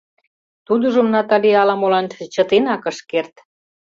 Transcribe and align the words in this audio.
Тудыжым 0.67 1.07
Натали 1.13 1.51
ала-молан 1.61 2.05
чытенак 2.33 2.83
ыш 2.91 2.97
керт. 3.09 3.35